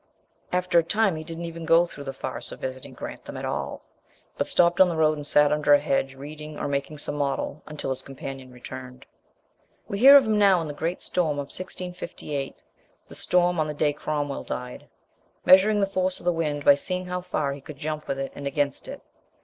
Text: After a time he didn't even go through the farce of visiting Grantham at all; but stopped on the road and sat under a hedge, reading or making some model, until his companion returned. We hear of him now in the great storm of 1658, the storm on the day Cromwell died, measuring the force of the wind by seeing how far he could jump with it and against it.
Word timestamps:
After 0.51 0.79
a 0.79 0.83
time 0.83 1.15
he 1.15 1.23
didn't 1.23 1.45
even 1.45 1.63
go 1.63 1.85
through 1.85 2.05
the 2.05 2.11
farce 2.11 2.51
of 2.51 2.59
visiting 2.59 2.93
Grantham 2.95 3.37
at 3.37 3.45
all; 3.45 3.83
but 4.35 4.47
stopped 4.47 4.81
on 4.81 4.89
the 4.89 4.95
road 4.95 5.15
and 5.15 5.27
sat 5.27 5.51
under 5.51 5.73
a 5.75 5.79
hedge, 5.79 6.15
reading 6.15 6.57
or 6.57 6.67
making 6.67 6.97
some 6.97 7.13
model, 7.13 7.61
until 7.67 7.91
his 7.91 8.01
companion 8.01 8.51
returned. 8.51 9.05
We 9.87 9.99
hear 9.99 10.17
of 10.17 10.25
him 10.25 10.39
now 10.39 10.59
in 10.59 10.67
the 10.67 10.73
great 10.73 11.03
storm 11.03 11.33
of 11.33 11.49
1658, 11.53 12.63
the 13.09 13.13
storm 13.13 13.59
on 13.59 13.67
the 13.67 13.75
day 13.75 13.93
Cromwell 13.93 14.43
died, 14.43 14.87
measuring 15.45 15.79
the 15.81 15.85
force 15.85 16.17
of 16.17 16.25
the 16.25 16.33
wind 16.33 16.65
by 16.65 16.73
seeing 16.73 17.05
how 17.05 17.21
far 17.21 17.53
he 17.53 17.61
could 17.61 17.77
jump 17.77 18.07
with 18.07 18.17
it 18.17 18.31
and 18.33 18.47
against 18.47 18.87
it. 18.87 19.03